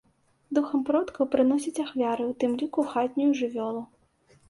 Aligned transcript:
Духам 0.57 0.81
продкаў 0.87 1.29
прыносяць 1.35 1.83
ахвяры, 1.85 2.23
у 2.33 2.37
тым 2.43 2.59
ліку 2.65 2.89
хатнюю 2.97 3.33
жывёлу. 3.45 3.89